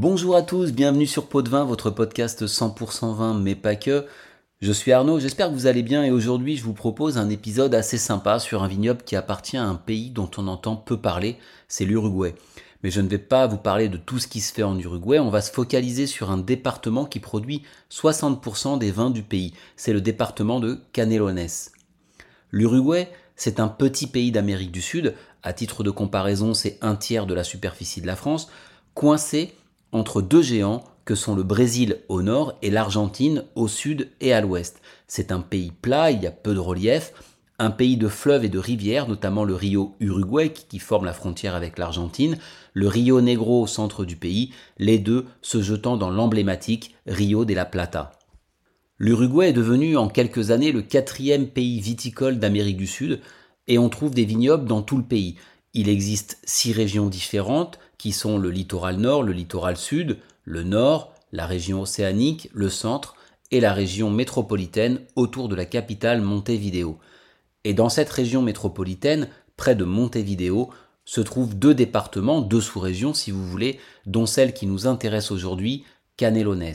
[0.00, 4.06] Bonjour à tous, bienvenue sur Pot de Vin, votre podcast 100% vin, mais pas que.
[4.60, 7.74] Je suis Arnaud, j'espère que vous allez bien et aujourd'hui je vous propose un épisode
[7.74, 11.36] assez sympa sur un vignoble qui appartient à un pays dont on entend peu parler,
[11.66, 12.36] c'est l'Uruguay.
[12.84, 15.18] Mais je ne vais pas vous parler de tout ce qui se fait en Uruguay,
[15.18, 19.92] on va se focaliser sur un département qui produit 60% des vins du pays, c'est
[19.92, 21.48] le département de Canelones.
[22.52, 27.26] L'Uruguay, c'est un petit pays d'Amérique du Sud, à titre de comparaison c'est un tiers
[27.26, 28.48] de la superficie de la France,
[28.94, 29.56] coincé
[29.92, 34.40] entre deux géants que sont le Brésil au nord et l'Argentine au sud et à
[34.40, 34.80] l'ouest.
[35.06, 37.12] C'est un pays plat, il y a peu de relief,
[37.58, 41.54] un pays de fleuves et de rivières, notamment le Rio Uruguay qui forme la frontière
[41.54, 42.36] avec l'Argentine,
[42.72, 47.54] le Rio Negro au centre du pays, les deux se jetant dans l'emblématique Rio de
[47.54, 48.12] la Plata.
[48.98, 53.20] L'Uruguay est devenu en quelques années le quatrième pays viticole d'Amérique du Sud,
[53.66, 55.36] et on trouve des vignobles dans tout le pays.
[55.74, 61.12] Il existe six régions différentes, qui sont le littoral nord, le littoral sud, le nord,
[61.32, 63.16] la région océanique, le centre
[63.50, 66.98] et la région métropolitaine autour de la capitale Montevideo.
[67.64, 70.70] Et dans cette région métropolitaine, près de Montevideo,
[71.04, 75.84] se trouvent deux départements, deux sous-régions si vous voulez, dont celle qui nous intéresse aujourd'hui,
[76.16, 76.74] Canelones.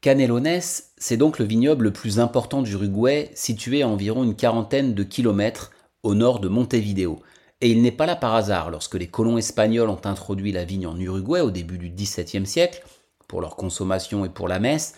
[0.00, 0.60] Canelones,
[0.96, 5.72] c'est donc le vignoble le plus important d'Uruguay, situé à environ une quarantaine de kilomètres
[6.02, 7.20] au nord de Montevideo.
[7.60, 8.70] Et il n'est pas là par hasard.
[8.70, 12.84] Lorsque les colons espagnols ont introduit la vigne en Uruguay au début du XVIIe siècle,
[13.26, 14.94] pour leur consommation et pour la messe,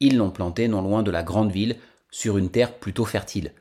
[0.00, 1.76] ils l'ont planté non loin de la grande ville,
[2.10, 3.52] sur une terre plutôt fertile.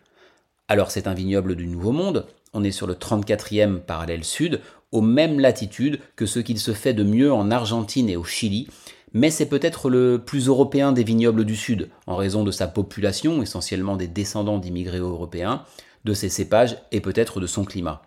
[0.67, 5.01] Alors c'est un vignoble du Nouveau Monde, on est sur le 34e parallèle sud, aux
[5.01, 8.67] mêmes latitudes que ce qu'il se fait de mieux en Argentine et au Chili,
[9.13, 13.41] mais c'est peut-être le plus européen des vignobles du sud, en raison de sa population,
[13.41, 15.63] essentiellement des descendants d'immigrés européens,
[16.05, 18.03] de ses cépages et peut-être de son climat.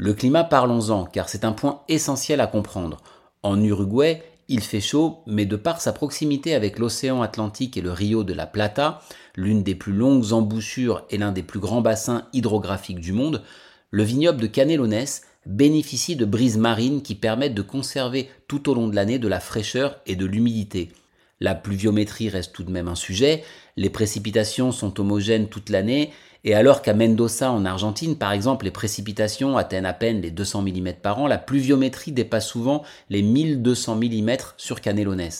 [0.00, 2.98] Le climat, parlons-en, car c'est un point essentiel à comprendre.
[3.42, 7.90] En Uruguay, il fait chaud, mais de par sa proximité avec l'océan Atlantique et le
[7.90, 9.02] Rio de la Plata,
[9.34, 13.42] l'une des plus longues embouchures et l'un des plus grands bassins hydrographiques du monde,
[13.90, 15.04] le vignoble de Canelones
[15.46, 19.40] bénéficie de brises marines qui permettent de conserver tout au long de l'année de la
[19.40, 20.92] fraîcheur et de l'humidité.
[21.40, 23.42] La pluviométrie reste tout de même un sujet,
[23.76, 26.12] les précipitations sont homogènes toute l'année
[26.44, 30.62] et alors qu'à Mendoza, en Argentine, par exemple, les précipitations atteignent à peine les 200
[30.62, 35.30] mm par an, la pluviométrie dépasse souvent les 1200 mm sur Canelones.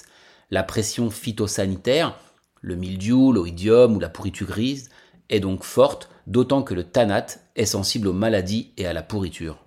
[0.50, 2.18] La pression phytosanitaire,
[2.60, 4.90] le mildiou, l'oïdium ou la pourriture grise,
[5.28, 9.58] est donc forte, d'autant que le tanate est sensible aux maladies et à la pourriture.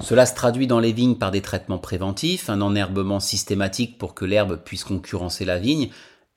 [0.00, 4.24] Cela se traduit dans les vignes par des traitements préventifs, un enherbement systématique pour que
[4.24, 5.90] l'herbe puisse concurrencer la vigne,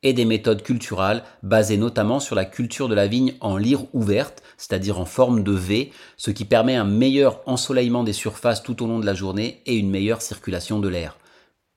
[0.03, 4.43] et des méthodes culturales basées notamment sur la culture de la vigne en lyre ouverte,
[4.57, 8.87] c'est-à-dire en forme de V, ce qui permet un meilleur ensoleillement des surfaces tout au
[8.87, 11.17] long de la journée et une meilleure circulation de l'air.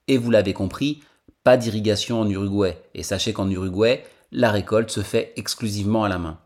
[0.08, 1.02] Et vous l'avez compris,
[1.44, 6.18] pas d'irrigation en Uruguay, et sachez qu'en Uruguay, la récolte se fait exclusivement à la
[6.18, 6.38] main.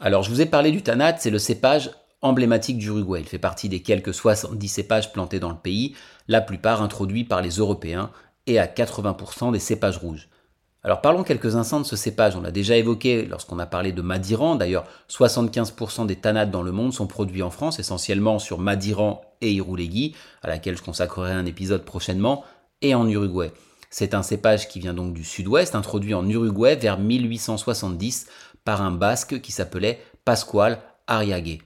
[0.00, 1.90] Alors je vous ai parlé du tanat, c'est le cépage
[2.22, 3.20] emblématique d'Uruguay.
[3.20, 5.94] Il fait partie des quelques 70 cépages plantés dans le pays,
[6.28, 8.10] la plupart introduits par les Européens
[8.46, 10.28] et à 80% des cépages rouges.
[10.86, 12.36] Alors parlons quelques instants de ce cépage.
[12.36, 14.54] On l'a déjà évoqué lorsqu'on a parlé de Madiran.
[14.54, 19.50] D'ailleurs, 75% des tanates dans le monde sont produits en France, essentiellement sur Madiran et
[19.50, 20.14] Iroulegui,
[20.44, 22.44] à laquelle je consacrerai un épisode prochainement,
[22.82, 23.50] et en Uruguay.
[23.90, 28.28] C'est un cépage qui vient donc du sud-ouest, introduit en Uruguay vers 1870
[28.64, 31.62] par un basque qui s'appelait Pascual Arriague.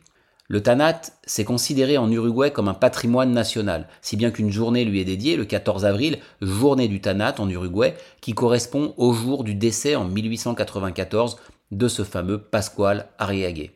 [0.53, 5.01] Le Tanat, c'est considéré en Uruguay comme un patrimoine national, si bien qu'une journée lui
[5.01, 9.55] est dédiée, le 14 avril, journée du Tanat en Uruguay, qui correspond au jour du
[9.55, 11.37] décès en 1894
[11.71, 13.71] de ce fameux Pascual Arriague.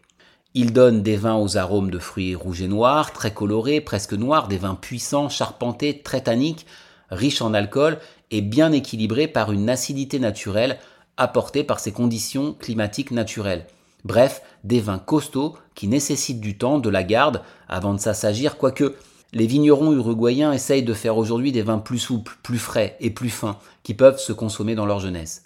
[0.55, 4.49] Il donne des vins aux arômes de fruits rouges et noirs, très colorés, presque noirs,
[4.49, 6.67] des vins puissants, charpentés, très tanniques,
[7.09, 7.99] riches en alcool
[8.33, 10.81] et bien équilibrés par une acidité naturelle
[11.19, 13.65] apportée par ses conditions climatiques naturelles.
[14.05, 18.95] Bref, des vins costauds qui nécessitent du temps, de la garde, avant de s'assagir, quoique
[19.33, 23.31] les vignerons uruguayens essayent de faire aujourd'hui des vins plus souples, plus frais et plus
[23.31, 25.43] fins, qui peuvent se consommer dans leur jeunesse.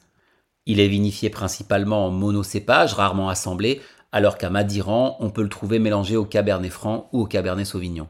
[0.67, 3.81] Il est vinifié principalement en monocépage, rarement assemblé,
[4.13, 8.09] alors qu'à Madiran, on peut le trouver mélangé au Cabernet Franc ou au Cabernet Sauvignon.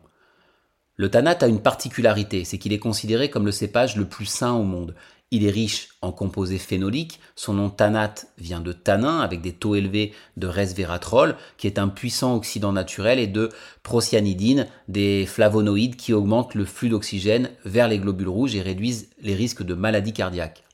[0.97, 4.55] Le Tanat a une particularité, c'est qu'il est considéré comme le cépage le plus sain
[4.55, 4.97] au monde.
[5.31, 7.21] Il est riche en composés phénoliques.
[7.37, 11.89] Son nom tanate vient de tanin avec des taux élevés de resveratrol, qui est un
[11.89, 13.51] puissant oxydant naturel, et de
[13.83, 19.35] procyanidine, des flavonoïdes qui augmentent le flux d'oxygène vers les globules rouges et réduisent les
[19.35, 20.65] risques de maladies cardiaques.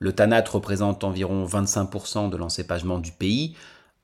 [0.00, 3.56] Le tanate représente environ 25% de l'encépagement du pays.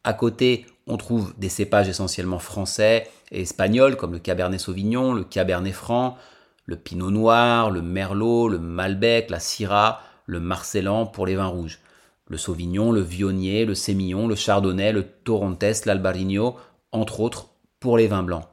[0.04, 5.24] À côté, on trouve des cépages essentiellement français et espagnols comme le Cabernet Sauvignon, le
[5.24, 6.16] Cabernet Franc,
[6.66, 11.80] le pinot noir, le merlot, le malbec, la syrah, le marcellan pour les vins rouges,
[12.28, 16.56] le sauvignon, le vionnier, le sémillon, le chardonnay, le torrontés, l'albarino,
[16.92, 17.50] entre autres
[17.80, 18.44] pour les vins blancs.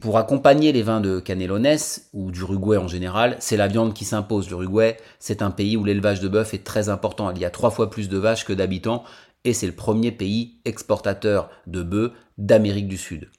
[0.00, 1.78] Pour accompagner les vins de Canelones
[2.12, 4.48] ou d'Uruguay en général, c'est la viande qui s'impose.
[4.50, 7.30] L'Uruguay, c'est un pays où l'élevage de bœuf est très important.
[7.30, 9.04] Il y a trois fois plus de vaches que d'habitants
[9.44, 13.30] et c'est le premier pays exportateur de bœufs d'Amérique du Sud.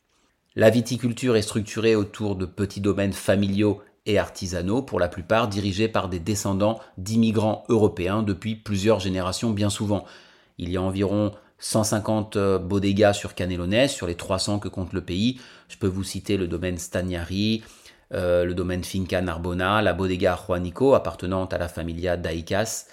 [0.57, 5.87] La viticulture est structurée autour de petits domaines familiaux et artisanaux, pour la plupart dirigés
[5.87, 10.03] par des descendants d'immigrants européens depuis plusieurs générations bien souvent.
[10.57, 15.01] Il y a environ 150 euh, bodegas sur Canelones, sur les 300 que compte le
[15.01, 15.39] pays.
[15.69, 17.63] Je peux vous citer le domaine Stagnari,
[18.15, 22.87] euh, le domaine Finca Narbona, la bodega Juanico appartenant à la familia Daicas,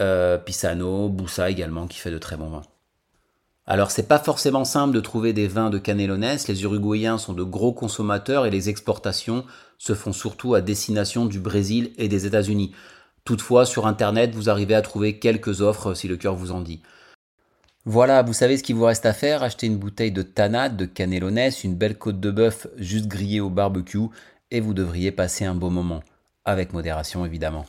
[0.00, 2.62] euh, Pisano, Boussa également qui fait de très bons vins.
[3.68, 7.42] Alors c'est pas forcément simple de trouver des vins de Canelones, les Uruguayens sont de
[7.42, 9.44] gros consommateurs et les exportations
[9.76, 12.72] se font surtout à destination du Brésil et des États-Unis.
[13.24, 16.80] Toutefois, sur internet, vous arrivez à trouver quelques offres si le cœur vous en dit.
[17.84, 20.86] Voilà, vous savez ce qu'il vous reste à faire, acheter une bouteille de tanade, de
[20.86, 23.98] Canelones, une belle côte de bœuf juste grillée au barbecue
[24.52, 26.04] et vous devriez passer un beau moment,
[26.44, 27.66] avec modération évidemment.